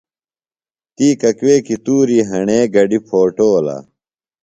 تی 0.95 1.07
ککویکی 1.21 1.75
تُوری 1.83 2.19
ہݨے 2.29 2.59
گڈیۡ 2.73 3.03
پھوٹولہ۔ 3.07 3.77